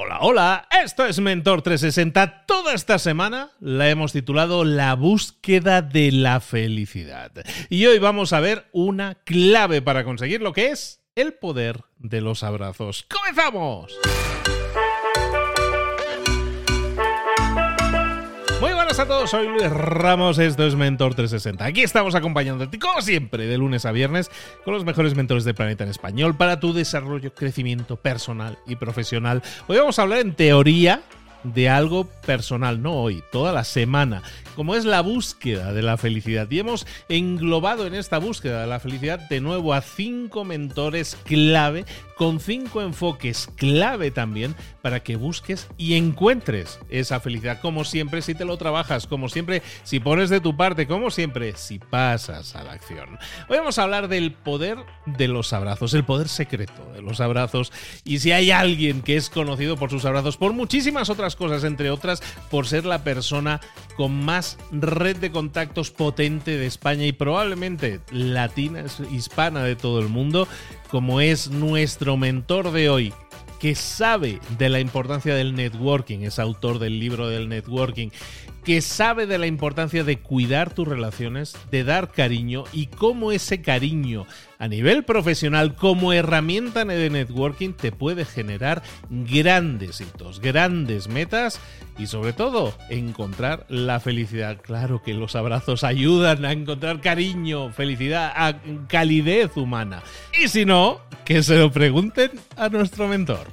Hola, 0.00 0.18
hola, 0.20 0.68
esto 0.84 1.04
es 1.06 1.18
Mentor 1.18 1.62
360. 1.62 2.46
Toda 2.46 2.72
esta 2.72 3.00
semana 3.00 3.50
la 3.58 3.90
hemos 3.90 4.12
titulado 4.12 4.64
La 4.64 4.94
búsqueda 4.94 5.82
de 5.82 6.12
la 6.12 6.38
felicidad. 6.38 7.32
Y 7.68 7.84
hoy 7.86 7.98
vamos 7.98 8.32
a 8.32 8.38
ver 8.38 8.68
una 8.70 9.16
clave 9.24 9.82
para 9.82 10.04
conseguir 10.04 10.40
lo 10.40 10.52
que 10.52 10.70
es 10.70 11.02
el 11.16 11.34
poder 11.34 11.80
de 11.98 12.20
los 12.20 12.44
abrazos. 12.44 13.06
¡Comenzamos! 13.10 13.98
Buenas 18.88 19.00
a 19.00 19.06
todos, 19.06 19.30
soy 19.30 19.46
Luis 19.46 19.68
Ramos, 19.68 20.38
esto 20.38 20.66
es 20.66 20.74
Mentor 20.74 21.14
360. 21.14 21.62
Aquí 21.62 21.82
estamos 21.82 22.14
acompañándote, 22.14 22.78
como 22.78 23.02
siempre, 23.02 23.46
de 23.46 23.58
lunes 23.58 23.84
a 23.84 23.92
viernes, 23.92 24.30
con 24.64 24.72
los 24.72 24.86
mejores 24.86 25.14
mentores 25.14 25.44
del 25.44 25.54
planeta 25.54 25.84
en 25.84 25.90
español 25.90 26.38
para 26.38 26.58
tu 26.58 26.72
desarrollo, 26.72 27.34
crecimiento 27.34 27.96
personal 27.96 28.56
y 28.66 28.76
profesional. 28.76 29.42
Hoy 29.66 29.76
vamos 29.76 29.98
a 29.98 30.02
hablar 30.02 30.20
en 30.20 30.32
teoría 30.34 31.02
de 31.54 31.68
algo 31.68 32.04
personal, 32.26 32.82
no 32.82 32.94
hoy, 32.94 33.22
toda 33.32 33.52
la 33.52 33.64
semana, 33.64 34.22
como 34.54 34.74
es 34.74 34.84
la 34.84 35.00
búsqueda 35.02 35.72
de 35.72 35.82
la 35.82 35.96
felicidad. 35.96 36.50
Y 36.50 36.58
hemos 36.58 36.86
englobado 37.08 37.86
en 37.86 37.94
esta 37.94 38.18
búsqueda 38.18 38.60
de 38.60 38.66
la 38.66 38.80
felicidad 38.80 39.20
de 39.28 39.40
nuevo 39.40 39.72
a 39.72 39.80
cinco 39.80 40.44
mentores 40.44 41.16
clave, 41.24 41.84
con 42.16 42.40
cinco 42.40 42.82
enfoques 42.82 43.48
clave 43.56 44.10
también, 44.10 44.56
para 44.82 45.00
que 45.00 45.16
busques 45.16 45.68
y 45.76 45.94
encuentres 45.94 46.80
esa 46.88 47.20
felicidad, 47.20 47.60
como 47.60 47.84
siempre 47.84 48.22
si 48.22 48.34
te 48.34 48.44
lo 48.44 48.56
trabajas, 48.56 49.06
como 49.06 49.28
siempre 49.28 49.62
si 49.84 50.00
pones 50.00 50.28
de 50.28 50.40
tu 50.40 50.56
parte, 50.56 50.86
como 50.86 51.10
siempre 51.10 51.54
si 51.56 51.78
pasas 51.78 52.56
a 52.56 52.64
la 52.64 52.72
acción. 52.72 53.18
Hoy 53.48 53.58
vamos 53.58 53.78
a 53.78 53.84
hablar 53.84 54.08
del 54.08 54.32
poder 54.32 54.78
de 55.06 55.28
los 55.28 55.52
abrazos, 55.52 55.94
el 55.94 56.04
poder 56.04 56.28
secreto 56.28 56.90
de 56.92 57.02
los 57.02 57.20
abrazos, 57.20 57.72
y 58.04 58.18
si 58.18 58.32
hay 58.32 58.50
alguien 58.50 59.02
que 59.02 59.16
es 59.16 59.30
conocido 59.30 59.76
por 59.76 59.90
sus 59.90 60.04
abrazos, 60.04 60.36
por 60.36 60.52
muchísimas 60.52 61.10
otras 61.10 61.36
cosas, 61.38 61.64
entre 61.64 61.90
otras 61.90 62.22
por 62.50 62.66
ser 62.66 62.84
la 62.84 63.04
persona 63.04 63.60
con 63.96 64.12
más 64.12 64.58
red 64.70 65.16
de 65.16 65.30
contactos 65.30 65.90
potente 65.90 66.58
de 66.58 66.66
España 66.66 67.06
y 67.06 67.12
probablemente 67.12 68.00
latina, 68.10 68.84
hispana 69.10 69.62
de 69.62 69.76
todo 69.76 70.00
el 70.00 70.08
mundo, 70.08 70.46
como 70.90 71.20
es 71.20 71.50
nuestro 71.50 72.16
mentor 72.16 72.72
de 72.72 72.90
hoy, 72.90 73.14
que 73.58 73.74
sabe 73.74 74.40
de 74.58 74.68
la 74.68 74.80
importancia 74.80 75.34
del 75.34 75.54
networking, 75.54 76.20
es 76.20 76.38
autor 76.38 76.78
del 76.78 77.00
libro 77.00 77.28
del 77.28 77.48
networking, 77.48 78.08
que 78.68 78.82
sabe 78.82 79.26
de 79.26 79.38
la 79.38 79.46
importancia 79.46 80.04
de 80.04 80.18
cuidar 80.18 80.74
tus 80.74 80.86
relaciones, 80.86 81.56
de 81.70 81.84
dar 81.84 82.12
cariño 82.12 82.64
y 82.70 82.88
cómo 82.88 83.32
ese 83.32 83.62
cariño 83.62 84.26
a 84.58 84.68
nivel 84.68 85.04
profesional 85.04 85.74
como 85.74 86.12
herramienta 86.12 86.84
de 86.84 87.08
networking 87.08 87.72
te 87.72 87.92
puede 87.92 88.26
generar 88.26 88.82
grandes 89.08 90.02
hitos, 90.02 90.40
grandes 90.40 91.08
metas 91.08 91.62
y 91.98 92.08
sobre 92.08 92.34
todo 92.34 92.74
encontrar 92.90 93.64
la 93.70 94.00
felicidad. 94.00 94.60
Claro 94.60 95.02
que 95.02 95.14
los 95.14 95.34
abrazos 95.34 95.82
ayudan 95.82 96.44
a 96.44 96.52
encontrar 96.52 97.00
cariño, 97.00 97.72
felicidad, 97.72 98.60
calidez 98.86 99.56
humana. 99.56 100.02
Y 100.44 100.48
si 100.48 100.66
no, 100.66 101.00
que 101.24 101.42
se 101.42 101.56
lo 101.56 101.72
pregunten 101.72 102.32
a 102.54 102.68
nuestro 102.68 103.08
mentor. 103.08 103.48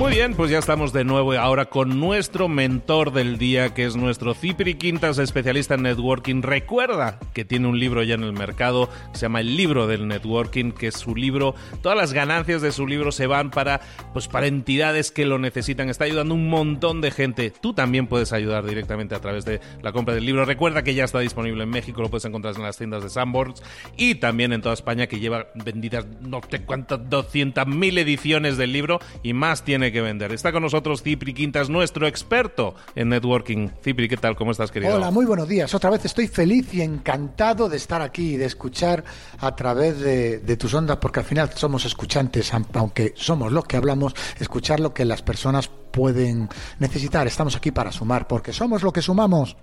Muy 0.00 0.12
bien, 0.12 0.32
pues 0.32 0.50
ya 0.50 0.58
estamos 0.58 0.94
de 0.94 1.04
nuevo 1.04 1.34
ahora 1.34 1.66
con 1.66 2.00
nuestro 2.00 2.48
mentor 2.48 3.12
del 3.12 3.36
día, 3.36 3.74
que 3.74 3.84
es 3.84 3.96
nuestro 3.96 4.32
Cipri 4.32 4.76
Quintas, 4.76 5.18
especialista 5.18 5.74
en 5.74 5.82
networking. 5.82 6.40
Recuerda 6.40 7.20
que 7.34 7.44
tiene 7.44 7.68
un 7.68 7.78
libro 7.78 8.02
ya 8.02 8.14
en 8.14 8.22
el 8.22 8.32
mercado, 8.32 8.88
se 9.12 9.20
llama 9.20 9.42
El 9.42 9.58
libro 9.58 9.86
del 9.86 10.08
networking, 10.08 10.72
que 10.72 10.86
es 10.86 10.94
su 10.94 11.14
libro. 11.14 11.54
Todas 11.82 11.98
las 11.98 12.14
ganancias 12.14 12.62
de 12.62 12.72
su 12.72 12.86
libro 12.86 13.12
se 13.12 13.26
van 13.26 13.50
para, 13.50 13.82
pues, 14.14 14.26
para 14.26 14.46
entidades 14.46 15.10
que 15.10 15.26
lo 15.26 15.38
necesitan. 15.38 15.90
Está 15.90 16.04
ayudando 16.04 16.34
un 16.34 16.48
montón 16.48 17.02
de 17.02 17.10
gente. 17.10 17.50
Tú 17.50 17.74
también 17.74 18.06
puedes 18.06 18.32
ayudar 18.32 18.64
directamente 18.64 19.14
a 19.14 19.20
través 19.20 19.44
de 19.44 19.60
la 19.82 19.92
compra 19.92 20.14
del 20.14 20.24
libro. 20.24 20.46
Recuerda 20.46 20.82
que 20.82 20.94
ya 20.94 21.04
está 21.04 21.18
disponible 21.18 21.62
en 21.64 21.68
México, 21.68 22.00
lo 22.00 22.08
puedes 22.08 22.24
encontrar 22.24 22.56
en 22.56 22.62
las 22.62 22.78
tiendas 22.78 23.02
de 23.02 23.10
Sanborns 23.10 23.62
y 23.98 24.14
también 24.14 24.54
en 24.54 24.62
toda 24.62 24.72
España, 24.72 25.08
que 25.08 25.20
lleva 25.20 25.48
vendidas 25.54 26.06
no 26.22 26.40
sé 26.50 26.62
cuántas, 26.62 27.00
200.000 27.00 27.98
ediciones 27.98 28.56
del 28.56 28.72
libro 28.72 28.98
y 29.22 29.34
más 29.34 29.62
tiene 29.62 29.90
que 29.90 29.99
vender. 30.02 30.32
Está 30.32 30.52
con 30.52 30.62
nosotros 30.62 31.02
Cipri 31.02 31.34
Quintas, 31.34 31.68
nuestro 31.68 32.06
experto 32.06 32.74
en 32.94 33.08
networking. 33.08 33.68
Cipri, 33.82 34.08
¿qué 34.08 34.16
tal? 34.16 34.36
¿Cómo 34.36 34.52
estás, 34.52 34.70
querido? 34.70 34.94
Hola, 34.94 35.10
muy 35.10 35.26
buenos 35.26 35.48
días. 35.48 35.72
Otra 35.74 35.90
vez 35.90 36.04
estoy 36.04 36.28
feliz 36.28 36.72
y 36.74 36.82
encantado 36.82 37.68
de 37.68 37.76
estar 37.76 38.02
aquí 38.02 38.34
y 38.34 38.36
de 38.36 38.46
escuchar 38.46 39.04
a 39.38 39.54
través 39.56 40.00
de, 40.00 40.38
de 40.38 40.56
tus 40.56 40.74
ondas, 40.74 40.98
porque 40.98 41.20
al 41.20 41.26
final 41.26 41.50
somos 41.54 41.84
escuchantes, 41.84 42.52
aunque 42.74 43.14
somos 43.16 43.52
los 43.52 43.64
que 43.64 43.76
hablamos, 43.76 44.14
escuchar 44.38 44.80
lo 44.80 44.94
que 44.94 45.04
las 45.04 45.22
personas 45.22 45.70
pueden 45.90 46.48
necesitar. 46.78 47.26
Estamos 47.26 47.56
aquí 47.56 47.70
para 47.70 47.92
sumar, 47.92 48.26
porque 48.26 48.52
somos 48.52 48.82
lo 48.82 48.92
que 48.92 49.02
sumamos. 49.02 49.56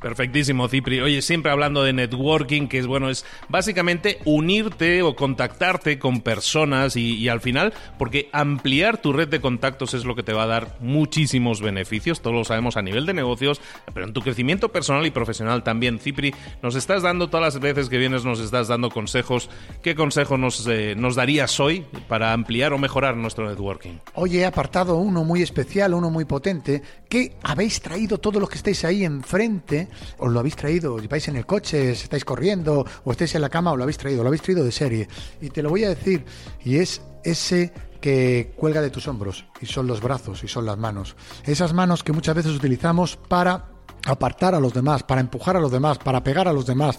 Perfectísimo, 0.00 0.68
Cipri. 0.68 1.00
Oye, 1.00 1.22
siempre 1.22 1.52
hablando 1.52 1.82
de 1.82 1.92
networking, 1.92 2.68
que 2.68 2.78
es 2.78 2.86
bueno, 2.86 3.10
es 3.10 3.24
básicamente 3.48 4.18
unirte 4.24 5.02
o 5.02 5.14
contactarte 5.14 5.98
con 5.98 6.20
personas 6.20 6.96
y, 6.96 7.16
y, 7.16 7.28
al 7.28 7.40
final, 7.40 7.74
porque 7.98 8.28
ampliar 8.32 8.98
tu 8.98 9.12
red 9.12 9.28
de 9.28 9.40
contactos 9.40 9.94
es 9.94 10.04
lo 10.04 10.14
que 10.14 10.22
te 10.22 10.32
va 10.32 10.44
a 10.44 10.46
dar 10.46 10.76
muchísimos 10.80 11.60
beneficios, 11.60 12.20
todos 12.20 12.36
lo 12.36 12.44
sabemos 12.44 12.76
a 12.76 12.82
nivel 12.82 13.06
de 13.06 13.14
negocios, 13.14 13.60
pero 13.92 14.06
en 14.06 14.12
tu 14.12 14.22
crecimiento 14.22 14.70
personal 14.70 15.06
y 15.06 15.10
profesional 15.10 15.62
también. 15.62 15.98
Cipri, 15.98 16.34
nos 16.62 16.74
estás 16.74 17.02
dando 17.02 17.28
todas 17.28 17.54
las 17.54 17.62
veces 17.62 17.88
que 17.88 17.98
vienes, 17.98 18.24
nos 18.24 18.40
estás 18.40 18.68
dando 18.68 18.90
consejos. 18.90 19.50
¿Qué 19.82 19.94
consejo 19.94 20.38
nos, 20.38 20.66
eh, 20.66 20.94
nos 20.96 21.16
darías 21.16 21.60
hoy 21.60 21.86
para 22.08 22.32
ampliar 22.32 22.72
o 22.72 22.78
mejorar 22.78 23.16
nuestro 23.16 23.48
networking? 23.48 23.98
Oye, 24.14 24.40
he 24.40 24.44
apartado 24.46 24.96
uno 24.96 25.24
muy 25.24 25.42
especial, 25.42 25.69
uno 25.78 26.10
muy 26.10 26.24
potente, 26.24 26.82
que 27.08 27.36
habéis 27.42 27.80
traído 27.80 28.18
todos 28.18 28.40
los 28.40 28.48
que 28.48 28.56
estáis 28.56 28.84
ahí 28.84 29.04
enfrente 29.04 29.88
os 30.18 30.30
lo 30.30 30.40
habéis 30.40 30.56
traído, 30.56 30.96
vais 31.08 31.28
en 31.28 31.36
el 31.36 31.46
coche, 31.46 31.92
estáis 31.92 32.24
corriendo, 32.24 32.84
o 33.04 33.12
estáis 33.12 33.34
en 33.34 33.42
la 33.42 33.48
cama, 33.48 33.72
os 33.72 33.78
lo 33.78 33.84
habéis 33.84 33.98
traído, 33.98 34.22
lo 34.22 34.28
habéis 34.28 34.42
traído 34.42 34.64
de 34.64 34.72
serie. 34.72 35.08
Y 35.40 35.50
te 35.50 35.62
lo 35.62 35.70
voy 35.70 35.84
a 35.84 35.88
decir, 35.88 36.24
y 36.64 36.76
es 36.76 37.00
ese 37.24 37.72
que 38.00 38.52
cuelga 38.56 38.80
de 38.80 38.90
tus 38.90 39.06
hombros, 39.08 39.46
y 39.60 39.66
son 39.66 39.86
los 39.86 40.00
brazos, 40.00 40.42
y 40.42 40.48
son 40.48 40.66
las 40.66 40.78
manos. 40.78 41.16
Esas 41.44 41.72
manos 41.72 42.02
que 42.02 42.12
muchas 42.12 42.34
veces 42.34 42.52
utilizamos 42.52 43.16
para 43.16 43.66
apartar 44.06 44.54
a 44.54 44.60
los 44.60 44.72
demás, 44.72 45.02
para 45.02 45.20
empujar 45.20 45.56
a 45.56 45.60
los 45.60 45.70
demás, 45.70 45.98
para 45.98 46.22
pegar 46.22 46.48
a 46.48 46.52
los 46.52 46.66
demás, 46.66 46.98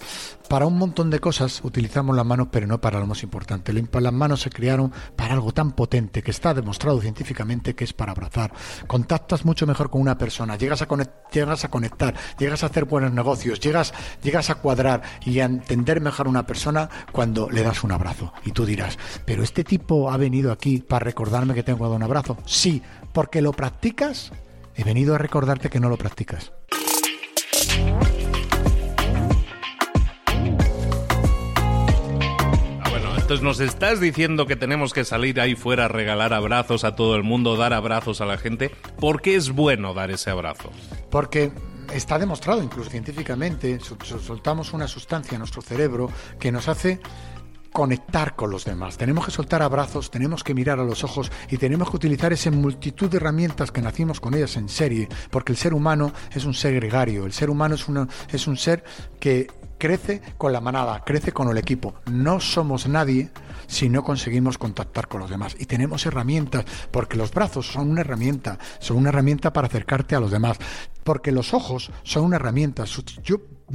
para 0.50 0.66
un 0.66 0.78
montón 0.78 1.10
de 1.10 1.20
cosas 1.20 1.62
utilizamos 1.64 2.16
las 2.16 2.26
manos, 2.26 2.50
pero 2.52 2.68
no 2.68 2.82
para 2.82 3.00
lo 3.00 3.08
más 3.08 3.24
importante. 3.24 3.74
Las 3.74 4.14
manos 4.14 4.42
se 4.42 4.50
crearon 4.50 4.92
para 5.16 5.34
algo 5.34 5.54
tan 5.54 5.72
potente 5.72 6.22
que 6.22 6.32
está 6.32 6.54
demostrado 6.54 7.00
científicamente 7.00 7.74
que 7.74 7.84
es 7.84 7.94
para 7.94 8.12
abrazar. 8.12 8.52
Contactas 8.88 9.46
mucho 9.46 9.66
mejor 9.66 9.90
con 9.90 10.02
una 10.02 10.18
persona, 10.18 10.58
llegas 10.58 10.82
a, 10.82 10.86
a 10.86 11.70
conectar, 11.70 12.16
llegas 12.38 12.64
a 12.64 12.66
hacer 12.66 12.86
buenos 12.86 13.14
negocios, 13.14 13.60
llegas, 13.60 13.94
llegas 14.22 14.50
a 14.50 14.56
cuadrar 14.56 15.02
y 15.26 15.40
a 15.40 15.46
entender 15.46 16.02
mejor 16.02 16.28
a 16.28 16.30
una 16.30 16.46
persona 16.46 16.90
cuando 17.12 17.50
le 17.50 17.64
das 17.64 17.84
un 17.84 17.92
abrazo. 17.92 18.34
Y 18.44 18.52
tú 18.52 18.66
dirás, 18.66 18.98
pero 19.26 19.44
este 19.44 19.64
tipo 19.64 20.12
ha 20.12 20.18
venido 20.18 20.52
aquí 20.52 20.80
para 20.80 21.06
recordarme 21.06 21.54
que 21.54 21.64
tengo 21.64 21.80
que 21.80 21.86
dar 21.86 21.96
un 21.96 22.04
abrazo. 22.04 22.38
Sí, 22.46 22.82
porque 23.14 23.42
lo 23.42 23.54
practicas. 23.54 24.32
He 24.76 24.84
venido 24.84 25.16
a 25.16 25.18
recordarte 25.18 25.70
que 25.70 25.80
no 25.80 25.90
lo 25.90 25.98
practicas. 25.98 26.52
Entonces 33.32 33.46
nos 33.46 33.62
estás 33.62 34.02
diciendo 34.02 34.46
que 34.46 34.58
tenemos 34.58 34.92
que 34.92 35.06
salir 35.06 35.40
ahí 35.40 35.56
fuera 35.56 35.86
a 35.86 35.88
regalar 35.88 36.34
abrazos 36.34 36.84
a 36.84 36.98
todo 36.98 37.16
el 37.16 37.24
mundo, 37.24 37.56
dar 37.56 37.72
abrazos 37.72 38.20
a 38.20 38.26
la 38.26 38.38
gente. 38.38 38.72
¿Por 39.00 39.22
qué 39.22 39.38
es 39.38 39.52
bueno 39.52 39.94
dar 39.94 40.12
ese 40.12 40.30
abrazo? 40.30 40.70
Porque 41.10 41.54
está 41.94 42.20
demostrado 42.20 42.62
incluso 42.62 42.90
científicamente, 42.90 43.80
soltamos 43.80 44.74
una 44.74 44.86
sustancia 44.86 45.36
en 45.36 45.40
nuestro 45.40 45.62
cerebro 45.62 46.12
que 46.42 46.52
nos 46.52 46.68
hace 46.68 47.00
conectar 47.72 48.36
con 48.36 48.52
los 48.52 48.66
demás. 48.66 48.98
Tenemos 48.98 49.24
que 49.24 49.32
soltar 49.32 49.62
abrazos, 49.62 50.12
tenemos 50.12 50.44
que 50.44 50.54
mirar 50.54 50.82
a 50.82 50.84
los 50.84 51.06
ojos 51.06 51.32
y 51.50 51.56
tenemos 51.56 51.90
que 51.90 51.96
utilizar 51.96 52.34
esa 52.34 52.52
multitud 52.52 53.10
de 53.10 53.16
herramientas 53.16 53.72
que 53.72 53.82
nacimos 53.82 54.20
con 54.20 54.34
ellas 54.34 54.58
en 54.58 54.68
serie, 54.68 55.08
porque 55.30 55.54
el 55.54 55.58
ser 55.58 55.74
humano 55.74 56.12
es 56.34 56.44
un 56.44 56.54
ser 56.54 56.74
gregario, 56.74 57.26
el 57.26 57.32
ser 57.32 57.50
humano 57.50 57.76
es, 57.76 57.86
es 58.34 58.48
un 58.48 58.58
ser 58.58 58.84
que 59.22 59.48
crece 59.82 60.22
con 60.38 60.54
la 60.54 60.62
manada, 60.62 61.04
crece 61.04 61.32
con 61.32 61.50
el 61.50 61.58
equipo. 61.58 61.96
No 62.06 62.40
somos 62.40 62.88
nadie 62.88 63.32
si 63.66 63.90
no 63.90 64.04
conseguimos 64.04 64.60
contactar 64.60 65.08
con 65.08 65.22
los 65.22 65.30
demás. 65.32 65.56
Y 65.58 65.66
tenemos 65.66 66.06
herramientas, 66.06 66.66
porque 66.92 67.18
los 67.18 67.32
brazos 67.32 67.66
son 67.66 67.90
una 67.90 68.02
herramienta, 68.02 68.60
son 68.78 68.98
una 68.98 69.10
herramienta 69.10 69.52
para 69.52 69.66
acercarte 69.66 70.16
a 70.16 70.20
los 70.20 70.30
demás, 70.30 70.60
porque 71.04 71.32
los 71.32 71.56
ojos 71.56 71.90
son 72.04 72.26
una 72.26 72.36
herramienta. 72.36 72.86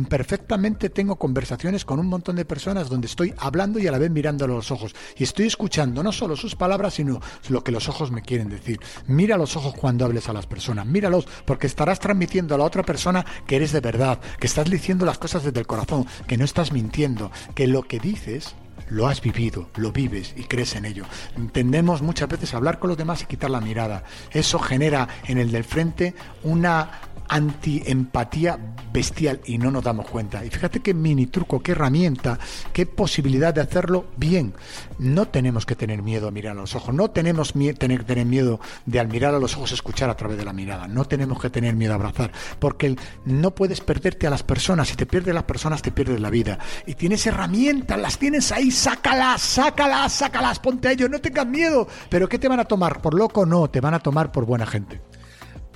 Perfectamente 0.05 0.91
tengo 0.91 1.17
conversaciones 1.17 1.85
con 1.85 1.99
un 1.99 2.07
montón 2.07 2.37
de 2.37 2.45
personas 2.45 2.89
donde 2.89 3.07
estoy 3.07 3.35
hablando 3.39 3.79
y 3.79 3.87
a 3.87 3.93
la 3.93 3.99
vez 3.99 4.11
mirando 4.11 4.45
a 4.45 4.49
los 4.49 4.71
ojos. 4.71 4.95
Y 5.17 5.25
estoy 5.25 5.47
escuchando 5.47 6.03
no 6.03 6.13
solo 6.13 6.37
sus 6.37 6.55
palabras, 6.55 6.95
sino 6.95 7.21
lo 7.49 7.65
que 7.65 7.73
los 7.73 7.89
ojos 7.89 8.11
me 8.11 8.23
quieren 8.23 8.49
decir. 8.49 8.81
Mira 9.07 9.37
los 9.37 9.57
ojos 9.57 9.75
cuando 9.75 10.05
hables 10.05 10.29
a 10.29 10.33
las 10.33 10.47
personas, 10.47 10.87
míralos, 10.87 11.27
porque 11.45 11.67
estarás 11.67 12.01
transmitiendo 12.01 12.55
a 12.55 12.59
la 12.59 12.65
otra 12.65 12.83
persona 12.83 13.25
que 13.47 13.57
eres 13.57 13.73
de 13.73 13.81
verdad, 13.81 14.21
que 14.39 14.47
estás 14.47 14.71
diciendo 14.71 15.07
las 15.07 15.19
cosas 15.19 15.45
desde 15.45 15.61
el 15.61 15.67
corazón, 15.67 16.07
que 16.27 16.37
no 16.37 16.45
estás 16.45 16.73
mintiendo, 16.73 17.31
que 17.55 17.67
lo 17.67 17.83
que 17.83 17.99
dices 17.99 18.55
lo 18.89 19.07
has 19.07 19.21
vivido, 19.21 19.69
lo 19.77 19.93
vives 19.93 20.35
y 20.37 20.45
crees 20.45 20.75
en 20.77 20.85
ello. 20.85 21.05
Tendemos 21.53 22.03
muchas 22.03 22.29
veces 22.29 22.55
a 22.55 22.59
hablar 22.59 22.79
con 22.79 22.89
los 22.89 22.99
demás 22.99 23.23
y 23.23 23.27
quitar 23.27 23.51
la 23.51 23.61
mirada. 23.61 24.05
Eso 24.31 24.59
genera 24.59 25.09
en 25.27 25.39
el 25.39 25.51
del 25.51 25.65
frente 25.65 26.15
una 26.43 27.01
antiempatía 27.29 28.59
bestial 28.93 29.41
y 29.45 29.59
no 29.59 29.71
nos 29.71 29.85
damos 29.85 30.09
cuenta. 30.09 30.45
Y 30.45 30.51
fíjate 30.51 30.81
qué 30.81 30.95
mini 30.95 31.27
truco, 31.27 31.63
qué 31.63 31.73
herramienta, 31.73 32.39
qué 32.73 32.87
posibilidad 32.87 33.53
de 33.53 33.61
hacerlo 33.61 34.07
bien. 34.17 34.55
No 34.99 35.27
tenemos 35.29 35.67
que 35.67 35.77
tener 35.77 36.03
miedo 36.03 36.29
a 36.29 36.31
mirar 36.31 36.53
a 36.53 36.61
los 36.61 36.75
ojos, 36.75 36.95
no 36.95 37.11
tenemos 37.11 37.53
que 37.53 37.75
tener, 37.75 38.05
tener 38.05 38.27
miedo 38.27 38.61
de 38.87 39.01
al 39.01 39.09
mirar 39.09 39.35
a 39.35 39.39
los 39.39 39.57
ojos 39.57 39.73
escuchar 39.73 40.09
a 40.11 40.17
través 40.17 40.39
de 40.39 40.45
la 40.45 40.53
mirada, 40.53 40.89
no 40.89 41.05
tenemos 41.05 41.41
que 41.41 41.51
tener 41.51 41.75
miedo 41.75 41.93
a 41.93 41.97
abrazar, 41.97 42.33
porque 42.59 42.97
no 43.25 43.55
puedes 43.55 43.81
perderte 43.81 44.27
a 44.27 44.31
las 44.31 44.43
personas, 44.43 44.89
si 44.89 44.97
te 44.97 45.07
pierdes 45.07 45.35
las 45.35 45.45
personas 45.45 45.83
te 45.83 45.93
pierdes 45.93 46.21
la 46.21 46.31
vida. 46.31 46.59
Y 46.87 46.95
tienes 46.95 47.27
herramientas, 47.27 47.99
las 47.99 48.19
tienes 48.19 48.53
ahí, 48.53 48.71
sácalas, 48.77 49.43
sácalas, 49.43 50.13
sácalas, 50.13 50.59
ponte 50.59 50.89
a 50.89 50.93
ellos, 50.93 51.11
no 51.11 51.21
tengas 51.21 51.47
miedo. 51.47 51.89
Pero 52.09 52.29
¿qué 52.29 52.39
te 52.39 52.49
van 52.49 52.61
a 52.61 52.65
tomar? 52.65 53.01
¿Por 53.01 53.15
loco? 53.15 53.47
No, 53.47 53.69
te 53.69 53.81
van 53.81 53.95
a 53.95 54.01
tomar 54.01 54.33
por 54.33 54.45
buena 54.45 54.67
gente. 54.67 55.01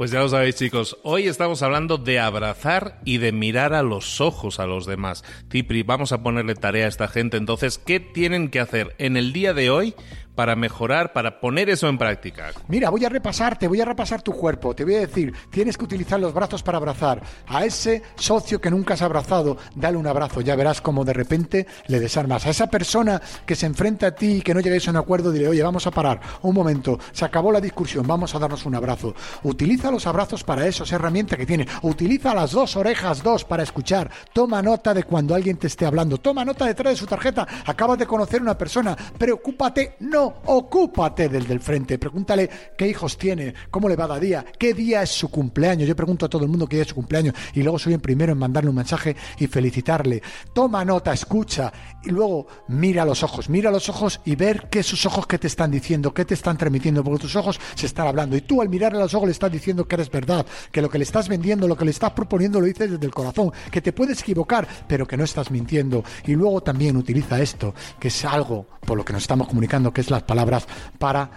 Pues 0.00 0.10
ya 0.10 0.20
lo 0.20 0.30
sabéis 0.30 0.54
chicos, 0.54 0.96
hoy 1.02 1.28
estamos 1.28 1.62
hablando 1.62 1.98
de 1.98 2.20
abrazar 2.20 3.02
y 3.04 3.18
de 3.18 3.32
mirar 3.32 3.74
a 3.74 3.82
los 3.82 4.22
ojos 4.22 4.58
a 4.58 4.64
los 4.64 4.86
demás. 4.86 5.24
Cipri, 5.50 5.82
vamos 5.82 6.12
a 6.12 6.22
ponerle 6.22 6.54
tarea 6.54 6.86
a 6.86 6.88
esta 6.88 7.06
gente 7.06 7.36
entonces, 7.36 7.76
¿qué 7.76 8.00
tienen 8.00 8.48
que 8.48 8.60
hacer 8.60 8.94
en 8.96 9.18
el 9.18 9.34
día 9.34 9.52
de 9.52 9.68
hoy 9.68 9.94
para 10.34 10.56
mejorar, 10.56 11.12
para 11.12 11.40
poner 11.40 11.68
eso 11.70 11.88
en 11.88 11.98
práctica? 11.98 12.52
Mira, 12.68 12.90
voy 12.90 13.04
a 13.04 13.08
repasarte, 13.08 13.68
voy 13.68 13.80
a 13.80 13.84
repasar 13.84 14.22
tu 14.22 14.32
cuerpo. 14.32 14.74
Te 14.74 14.84
voy 14.84 14.94
a 14.94 15.00
decir, 15.00 15.34
tienes 15.50 15.76
que 15.76 15.84
utilizar 15.84 16.18
los 16.20 16.32
brazos 16.32 16.62
para 16.62 16.78
abrazar. 16.78 17.22
A 17.46 17.64
ese 17.64 18.02
socio 18.16 18.60
que 18.60 18.70
nunca 18.70 18.94
has 18.94 19.02
abrazado, 19.02 19.56
dale 19.74 19.96
un 19.96 20.06
abrazo. 20.06 20.40
Ya 20.40 20.56
verás 20.56 20.80
cómo 20.80 21.04
de 21.04 21.12
repente 21.12 21.66
le 21.88 22.00
desarmas. 22.00 22.46
A 22.46 22.50
esa 22.50 22.68
persona 22.68 23.20
que 23.44 23.56
se 23.56 23.66
enfrenta 23.66 24.08
a 24.08 24.14
ti 24.14 24.36
y 24.36 24.42
que 24.42 24.54
no 24.54 24.60
lleguéis 24.60 24.86
a 24.88 24.92
un 24.92 24.96
acuerdo, 24.98 25.32
dile, 25.32 25.48
oye, 25.48 25.62
vamos 25.62 25.86
a 25.86 25.90
parar. 25.90 26.20
Un 26.42 26.54
momento, 26.54 26.98
se 27.12 27.24
acabó 27.24 27.52
la 27.52 27.60
discusión, 27.60 28.06
vamos 28.06 28.34
a 28.34 28.38
darnos 28.38 28.64
un 28.66 28.74
abrazo. 28.74 29.14
Utiliza 29.42 29.90
los 29.90 30.06
abrazos 30.06 30.44
para 30.44 30.66
eso, 30.66 30.84
esa 30.84 30.96
herramienta 30.96 31.36
que 31.36 31.46
tiene. 31.46 31.66
Utiliza 31.82 32.34
las 32.34 32.52
dos 32.52 32.76
orejas, 32.76 33.22
dos, 33.22 33.44
para 33.44 33.62
escuchar. 33.62 34.10
Toma 34.32 34.62
nota 34.62 34.94
de 34.94 35.04
cuando 35.04 35.34
alguien 35.34 35.56
te 35.56 35.66
esté 35.66 35.86
hablando. 35.86 36.18
Toma 36.18 36.44
nota 36.44 36.66
detrás 36.66 36.94
de 36.94 36.98
su 36.98 37.06
tarjeta. 37.06 37.46
Acabas 37.66 37.98
de 37.98 38.06
conocer 38.06 38.40
una 38.40 38.56
persona. 38.56 38.96
Preocúpate, 39.18 39.96
no 40.00 40.19
ocúpate 40.24 41.28
del 41.28 41.46
del 41.46 41.60
frente. 41.60 41.98
Pregúntale 41.98 42.50
qué 42.76 42.86
hijos 42.86 43.16
tiene, 43.16 43.54
cómo 43.70 43.88
le 43.88 43.96
va 43.96 44.10
cada 44.10 44.18
día, 44.18 44.44
qué 44.58 44.74
día 44.74 45.02
es 45.02 45.10
su 45.10 45.28
cumpleaños. 45.28 45.86
Yo 45.86 45.94
pregunto 45.94 46.26
a 46.26 46.28
todo 46.28 46.42
el 46.42 46.50
mundo 46.50 46.66
qué 46.66 46.76
día 46.76 46.82
es 46.82 46.88
su 46.88 46.96
cumpleaños 46.96 47.34
y 47.54 47.62
luego 47.62 47.78
soy 47.78 47.92
el 47.92 48.00
primero 48.00 48.32
en 48.32 48.38
mandarle 48.38 48.70
un 48.70 48.76
mensaje 48.76 49.14
y 49.38 49.46
felicitarle. 49.46 50.20
Toma 50.52 50.84
nota, 50.84 51.12
escucha 51.12 51.72
y 52.02 52.10
luego 52.10 52.48
mira 52.68 53.04
los 53.04 53.22
ojos, 53.22 53.48
mira 53.48 53.70
los 53.70 53.88
ojos 53.88 54.20
y 54.24 54.34
ver 54.34 54.68
qué 54.68 54.82
sus 54.82 55.06
ojos 55.06 55.28
que 55.28 55.38
te 55.38 55.46
están 55.46 55.70
diciendo, 55.70 56.12
qué 56.12 56.24
te 56.24 56.34
están 56.34 56.58
transmitiendo, 56.58 57.04
porque 57.04 57.20
tus 57.22 57.36
ojos 57.36 57.60
se 57.76 57.86
están 57.86 58.08
hablando 58.08 58.36
y 58.36 58.40
tú 58.40 58.60
al 58.60 58.68
mirar 58.68 58.96
a 58.96 58.98
los 58.98 59.14
ojos 59.14 59.26
le 59.26 59.32
estás 59.32 59.52
diciendo 59.52 59.86
que 59.86 59.94
eres 59.94 60.10
verdad, 60.10 60.44
que 60.72 60.82
lo 60.82 60.88
que 60.88 60.98
le 60.98 61.04
estás 61.04 61.28
vendiendo, 61.28 61.68
lo 61.68 61.76
que 61.76 61.84
le 61.84 61.92
estás 61.92 62.10
proponiendo 62.10 62.60
lo 62.60 62.66
dices 62.66 62.90
desde 62.90 63.06
el 63.06 63.14
corazón, 63.14 63.52
que 63.70 63.80
te 63.80 63.92
puedes 63.92 64.20
equivocar, 64.22 64.66
pero 64.88 65.06
que 65.06 65.16
no 65.16 65.22
estás 65.22 65.52
mintiendo. 65.52 66.02
Y 66.26 66.32
luego 66.32 66.62
también 66.62 66.96
utiliza 66.96 67.40
esto, 67.40 67.74
que 68.00 68.08
es 68.08 68.24
algo 68.24 68.66
por 68.84 68.96
lo 68.96 69.04
que 69.04 69.12
nos 69.12 69.22
estamos 69.22 69.46
comunicando, 69.46 69.92
que 69.92 70.00
es 70.00 70.09
las 70.10 70.22
palabras 70.22 70.66
para 70.98 71.30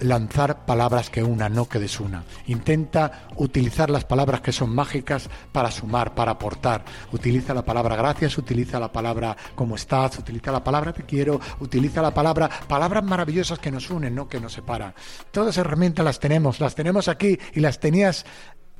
lanzar 0.00 0.66
palabras 0.66 1.10
que 1.10 1.22
una, 1.22 1.48
no 1.48 1.68
que 1.68 1.78
desuna. 1.78 2.24
Intenta 2.46 3.28
utilizar 3.36 3.90
las 3.90 4.04
palabras 4.04 4.40
que 4.40 4.52
son 4.52 4.74
mágicas 4.74 5.28
para 5.52 5.70
sumar, 5.70 6.14
para 6.14 6.32
aportar. 6.32 6.84
Utiliza 7.12 7.54
la 7.54 7.64
palabra 7.64 7.96
gracias, 7.96 8.36
utiliza 8.38 8.80
la 8.80 8.92
palabra 8.92 9.36
cómo 9.54 9.76
estás, 9.76 10.18
utiliza 10.18 10.52
la 10.52 10.64
palabra 10.64 10.92
te 10.92 11.04
quiero, 11.04 11.40
utiliza 11.60 12.02
la 12.02 12.12
palabra, 12.12 12.50
palabras 12.68 13.04
maravillosas 13.04 13.58
que 13.58 13.70
nos 13.70 13.90
unen, 13.90 14.14
no 14.14 14.28
que 14.28 14.40
nos 14.40 14.52
separan. 14.52 14.94
Todas 15.30 15.50
esas 15.50 15.66
herramientas 15.66 16.04
las 16.04 16.20
tenemos, 16.20 16.60
las 16.60 16.74
tenemos 16.74 17.08
aquí 17.08 17.38
y 17.54 17.60
las 17.60 17.80
tenías 17.80 18.24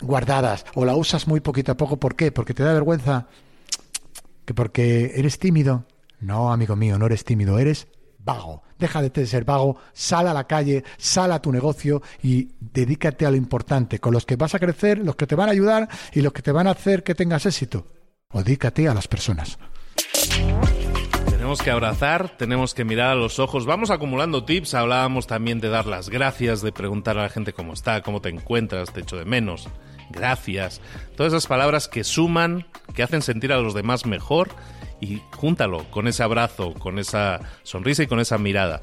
guardadas 0.00 0.66
o 0.74 0.84
la 0.84 0.96
usas 0.96 1.28
muy 1.28 1.40
poquito 1.40 1.72
a 1.72 1.76
poco. 1.76 1.98
¿Por 1.98 2.16
qué? 2.16 2.32
Porque 2.32 2.54
te 2.54 2.62
da 2.62 2.72
vergüenza. 2.72 3.28
Que 4.44 4.52
porque 4.52 5.12
eres 5.14 5.38
tímido. 5.38 5.86
No, 6.20 6.52
amigo 6.52 6.76
mío, 6.76 6.98
no 6.98 7.06
eres 7.06 7.24
tímido, 7.24 7.58
eres 7.58 7.86
vago. 8.24 8.62
Deja 8.78 9.02
de 9.02 9.26
ser 9.26 9.44
vago, 9.44 9.76
sal 9.92 10.28
a 10.28 10.34
la 10.34 10.46
calle, 10.46 10.84
sal 10.96 11.32
a 11.32 11.40
tu 11.40 11.52
negocio 11.52 12.02
y 12.22 12.50
dedícate 12.60 13.26
a 13.26 13.30
lo 13.30 13.36
importante, 13.36 13.98
con 13.98 14.12
los 14.12 14.26
que 14.26 14.36
vas 14.36 14.54
a 14.54 14.58
crecer, 14.58 14.98
los 14.98 15.16
que 15.16 15.26
te 15.26 15.34
van 15.34 15.48
a 15.48 15.52
ayudar 15.52 15.88
y 16.12 16.20
los 16.20 16.32
que 16.32 16.42
te 16.42 16.52
van 16.52 16.66
a 16.66 16.72
hacer 16.72 17.02
que 17.02 17.14
tengas 17.14 17.46
éxito. 17.46 17.86
O 18.30 18.42
dedícate 18.42 18.88
a 18.88 18.94
las 18.94 19.06
personas. 19.06 19.58
Tenemos 21.30 21.60
que 21.60 21.70
abrazar, 21.70 22.36
tenemos 22.36 22.74
que 22.74 22.84
mirar 22.84 23.10
a 23.10 23.14
los 23.14 23.38
ojos. 23.38 23.66
Vamos 23.66 23.90
acumulando 23.90 24.44
tips. 24.44 24.74
Hablábamos 24.74 25.26
también 25.26 25.60
de 25.60 25.68
dar 25.68 25.86
las 25.86 26.08
gracias, 26.08 26.62
de 26.62 26.72
preguntar 26.72 27.18
a 27.18 27.22
la 27.22 27.28
gente 27.28 27.52
cómo 27.52 27.74
está, 27.74 28.00
cómo 28.00 28.20
te 28.20 28.30
encuentras, 28.30 28.92
te 28.92 29.00
echo 29.00 29.16
de 29.16 29.26
menos. 29.26 29.68
Gracias. 30.10 30.80
Todas 31.16 31.32
esas 31.32 31.46
palabras 31.46 31.86
que 31.86 32.02
suman, 32.02 32.66
que 32.94 33.02
hacen 33.02 33.22
sentir 33.22 33.52
a 33.52 33.58
los 33.58 33.74
demás 33.74 34.06
mejor 34.06 34.48
y 35.04 35.22
júntalo 35.36 35.90
con 35.90 36.08
ese 36.08 36.22
abrazo, 36.22 36.74
con 36.74 36.98
esa 36.98 37.40
sonrisa 37.62 38.02
y 38.02 38.06
con 38.06 38.20
esa 38.20 38.38
mirada. 38.38 38.82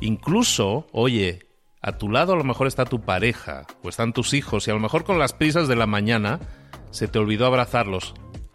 Incluso, 0.00 0.86
oye, 0.92 1.46
a 1.82 1.98
tu 1.98 2.10
lado 2.10 2.32
a 2.32 2.36
lo 2.36 2.44
mejor 2.44 2.66
está 2.66 2.84
tu 2.84 3.02
pareja 3.02 3.66
o 3.82 3.88
están 3.88 4.12
tus 4.12 4.34
hijos 4.34 4.66
y 4.66 4.70
a 4.70 4.74
lo 4.74 4.80
mejor 4.80 5.04
con 5.04 5.18
las 5.18 5.32
prisas 5.32 5.68
de 5.68 5.76
la 5.76 5.86
mañana 5.86 6.40
se 6.90 7.08
te 7.08 7.18
olvidó 7.18 7.46
abrazarlos. 7.46 8.14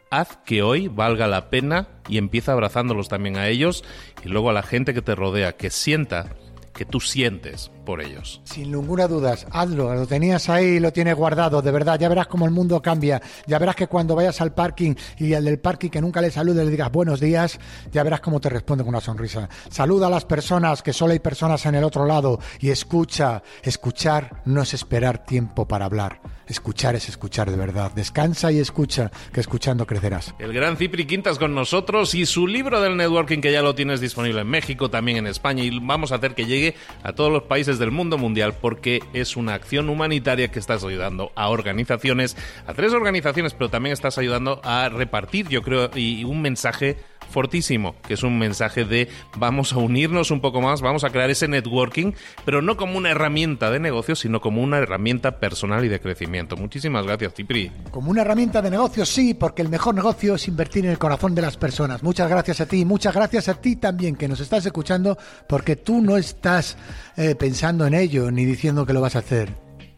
Haz 0.10 0.38
que 0.46 0.62
hoy 0.62 0.88
valga 0.88 1.28
la 1.28 1.50
pena 1.50 1.88
y 2.10 2.18
empieza 2.18 2.52
abrazándolos 2.52 3.08
también 3.08 3.38
a 3.38 3.48
ellos 3.48 3.84
y 4.26 4.30
luego 4.30 4.50
a 4.50 4.54
la 4.54 4.64
gente 4.64 4.94
que 4.94 5.02
te 5.02 5.16
rodea, 5.16 5.54
que 5.54 5.70
sienta 5.70 6.36
que 6.74 6.86
tú 6.86 7.00
sientes 7.00 7.72
por 7.84 8.02
ellos. 8.02 8.42
Sin 8.44 8.72
ninguna 8.72 9.08
duda, 9.08 9.36
hazlo, 9.52 9.94
lo 9.94 10.08
tenías 10.08 10.50
ahí, 10.50 10.80
lo 10.80 10.92
tienes 10.92 11.16
guardado, 11.16 11.62
de 11.62 11.72
verdad, 11.72 12.00
ya 12.00 12.10
verás 12.10 12.28
cómo 12.28 12.46
el 12.46 12.52
mundo 12.52 12.82
cambia, 12.82 13.22
ya 13.48 13.60
verás 13.60 13.76
que 13.76 13.88
cuando 13.88 14.16
vayas 14.16 14.42
al 14.42 14.54
parking 14.54 14.96
y 15.18 15.34
al 15.34 15.46
del 15.46 15.60
parking 15.60 15.90
que 15.90 16.02
nunca 16.02 16.22
le 16.22 16.32
salude 16.32 16.64
le 16.64 16.72
digas 16.72 16.92
buenos 16.92 17.20
días, 17.20 17.60
ya 17.92 18.04
verás 18.04 18.22
cómo 18.22 18.40
te 18.40 18.50
responde 18.50 18.84
con 18.84 18.90
una 18.90 19.02
sonrisa. 19.02 19.50
Saluda 19.70 20.08
a 20.08 20.10
las 20.10 20.26
personas, 20.26 20.82
que 20.82 20.94
solo 20.94 21.14
hay 21.14 21.20
personas 21.20 21.66
en 21.66 21.76
el 21.76 21.84
otro 21.84 22.06
lado, 22.06 22.40
y 22.60 22.70
escucha, 22.70 23.44
escuchar 23.64 24.42
no 24.46 24.62
es 24.62 24.74
esperar 24.74 25.26
tiempo 25.26 25.68
para 25.68 25.86
hablar. 25.86 26.22
Escuchar 26.52 26.96
es 26.96 27.08
escuchar 27.08 27.50
de 27.50 27.56
verdad. 27.56 27.94
Descansa 27.96 28.52
y 28.52 28.60
escucha, 28.60 29.10
que 29.32 29.40
escuchando 29.40 29.88
crecerás. 29.88 30.36
El 30.38 30.52
gran 30.52 30.76
Cipri 30.76 31.06
Quintas 31.06 31.40
con 31.40 31.56
nosotros 31.56 32.14
y 32.14 32.26
su 32.26 32.46
libro 32.46 32.82
del 32.82 32.98
networking 32.98 33.40
que 33.40 33.54
ya 33.54 33.62
lo 33.62 33.74
tienes 33.74 34.02
disponible 34.02 34.42
en 34.42 34.50
México, 34.50 34.90
también 34.90 35.18
en 35.18 35.28
España 35.28 35.64
y 35.64 35.80
vamos 35.80 36.12
a 36.12 36.16
hacer 36.16 36.36
que 36.36 36.46
llegue 36.46 36.76
a 37.04 37.14
todos 37.14 37.32
los 37.32 37.44
países 37.44 37.71
del 37.80 37.92
mundo 37.92 38.18
mundial 38.18 38.54
porque 38.60 39.02
es 39.14 39.36
una 39.38 39.54
acción 39.54 39.90
humanitaria 39.90 40.50
que 40.50 40.60
estás 40.60 40.84
ayudando 40.84 41.32
a 41.36 41.50
organizaciones, 41.50 42.38
a 42.66 42.74
tres 42.74 42.94
organizaciones, 42.94 43.54
pero 43.54 43.70
también 43.70 43.94
estás 43.94 44.18
ayudando 44.18 44.62
a 44.64 44.90
repartir, 44.90 45.48
yo 45.50 45.62
creo, 45.62 45.90
y 45.96 46.24
un 46.24 46.42
mensaje 46.42 46.98
fortísimo, 47.32 47.96
que 48.08 48.14
es 48.14 48.24
un 48.24 48.38
mensaje 48.38 48.86
de 48.86 49.10
vamos 49.38 49.74
a 49.74 49.78
unirnos 49.78 50.32
un 50.32 50.42
poco 50.42 50.62
más, 50.62 50.82
vamos 50.82 51.04
a 51.04 51.10
crear 51.10 51.30
ese 51.30 51.48
networking, 51.48 52.14
pero 52.46 52.62
no 52.62 52.78
como 52.78 52.98
una 52.98 53.10
herramienta 53.10 53.72
de 53.72 53.80
negocio, 53.80 54.16
sino 54.16 54.42
como 54.42 54.62
una 54.62 54.78
herramienta 54.78 55.40
personal 55.40 55.84
y 55.86 55.88
de 55.88 56.00
crecimiento. 56.00 56.56
Muchísimas 56.56 57.06
gracias, 57.06 57.34
Cipri. 57.34 57.72
Como 57.90 58.12
una 58.12 58.22
herramienta 58.22 58.62
de 58.62 58.70
negocio, 58.70 59.06
sí, 59.06 59.34
porque 59.34 59.62
el 59.62 59.70
mejor 59.70 59.96
negocio 59.96 60.36
es 60.36 60.48
invertir 60.48 60.86
en 60.86 60.92
el 60.92 61.00
corazón 61.00 61.34
de 61.34 61.42
las 61.42 61.58
personas. 61.58 62.04
Muchas 62.04 62.30
gracias 62.30 62.62
a 62.62 62.66
ti, 62.66 62.86
muchas 62.86 63.14
gracias 63.14 63.50
a 63.50 63.56
ti 63.56 63.76
también 63.76 64.16
que 64.16 64.28
nos 64.28 64.40
estás 64.40 64.66
escuchando, 64.66 65.18
porque 65.48 65.76
tú 65.76 66.02
no 66.02 66.18
estás 66.18 66.78
eh, 67.18 67.36
pensando 67.36 67.86
en 67.86 67.94
ello 67.94 68.32
ni 68.32 68.46
diciendo 68.46 68.86
que 68.86 68.94
lo 68.94 69.02
vas 69.02 69.16
a 69.16 69.20
hacer. 69.20 69.50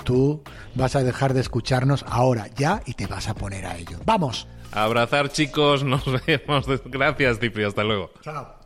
Tú 0.03 0.43
vas 0.75 0.95
a 0.95 1.03
dejar 1.03 1.33
de 1.33 1.41
escucharnos 1.41 2.03
ahora, 2.07 2.47
ya, 2.55 2.81
y 2.85 2.93
te 2.93 3.07
vas 3.07 3.29
a 3.29 3.35
poner 3.35 3.65
a 3.65 3.77
ello. 3.77 3.99
¡Vamos! 4.05 4.47
Abrazar, 4.73 5.29
chicos. 5.29 5.83
Nos 5.85 6.05
vemos. 6.25 6.65
Gracias, 6.85 7.39
Cipri. 7.39 7.63
Hasta 7.63 7.83
luego. 7.83 8.11
Chao. 8.21 8.63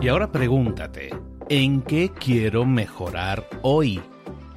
Y 0.00 0.08
ahora 0.08 0.30
pregúntate, 0.30 1.10
¿en 1.48 1.82
qué 1.82 2.12
quiero 2.12 2.64
mejorar 2.64 3.44
hoy? 3.62 4.00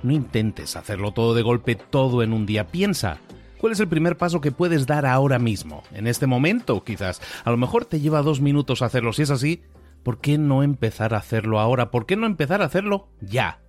No 0.04 0.14
intentes 0.14 0.76
hacerlo 0.76 1.12
todo 1.12 1.34
de 1.34 1.42
golpe, 1.42 1.74
todo 1.74 2.22
en 2.22 2.34
un 2.34 2.46
día. 2.46 2.68
Piensa, 2.68 3.18
¿cuál 3.58 3.74
es 3.74 3.80
el 3.80 3.88
primer 3.88 4.16
paso 4.16 4.42
que 4.42 4.52
puedes 4.52 4.86
dar 4.86 5.08
ahora 5.08 5.40
mismo? 5.40 5.82
En 5.92 6.06
este 6.06 6.28
momento, 6.28 6.84
quizás. 6.84 7.20
A 7.46 7.50
lo 7.50 7.58
mejor 7.58 7.86
te 7.86 8.00
lleva 8.00 8.22
dos 8.22 8.42
minutos 8.42 8.84
hacerlo. 8.84 9.12
Si 9.12 9.24
es 9.24 9.32
así, 9.32 9.64
¿por 10.04 10.22
qué 10.22 10.38
no 10.38 10.62
empezar 10.62 11.16
a 11.16 11.18
hacerlo 11.18 11.60
ahora? 11.60 11.90
¿Por 11.90 12.06
qué 12.06 12.16
no 12.16 12.28
empezar 12.28 12.62
a 12.62 12.66
hacerlo 12.66 13.08
ya? 13.20 13.60